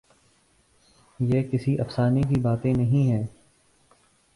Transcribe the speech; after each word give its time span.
یہ 1.19 1.43
کسی 1.43 1.77
افسانے 1.79 2.21
کی 2.21 2.39
باتیں 2.41 2.73
نہیں 2.73 3.11
ہیں۔ 3.11 3.23